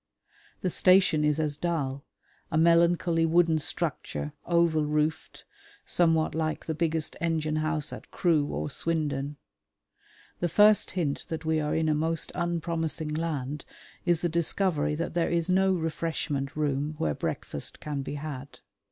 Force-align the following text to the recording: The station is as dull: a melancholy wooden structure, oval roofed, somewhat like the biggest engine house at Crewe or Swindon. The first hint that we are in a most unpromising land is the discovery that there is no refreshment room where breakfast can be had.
The 0.61 0.71
station 0.71 1.23
is 1.23 1.39
as 1.39 1.57
dull: 1.57 2.05
a 2.51 2.57
melancholy 2.57 3.23
wooden 3.23 3.59
structure, 3.59 4.33
oval 4.47 4.83
roofed, 4.83 5.45
somewhat 5.85 6.33
like 6.33 6.65
the 6.65 6.73
biggest 6.73 7.15
engine 7.21 7.57
house 7.57 7.93
at 7.93 8.09
Crewe 8.09 8.47
or 8.47 8.71
Swindon. 8.71 9.37
The 10.39 10.49
first 10.49 10.89
hint 10.97 11.27
that 11.27 11.45
we 11.45 11.59
are 11.59 11.75
in 11.75 11.87
a 11.87 11.93
most 11.93 12.31
unpromising 12.33 13.13
land 13.13 13.63
is 14.03 14.21
the 14.21 14.27
discovery 14.27 14.95
that 14.95 15.13
there 15.13 15.29
is 15.29 15.51
no 15.51 15.71
refreshment 15.71 16.55
room 16.55 16.95
where 16.97 17.13
breakfast 17.13 17.79
can 17.79 18.01
be 18.01 18.15
had. 18.15 18.57